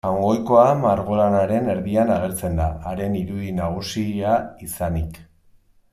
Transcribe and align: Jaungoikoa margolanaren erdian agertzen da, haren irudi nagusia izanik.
Jaungoikoa 0.09 0.61
margolanaren 0.83 1.69
erdian 1.73 2.13
agertzen 2.15 2.57
da, 2.61 2.69
haren 2.93 3.21
irudi 3.23 3.53
nagusia 3.61 4.33
izanik. 4.69 5.25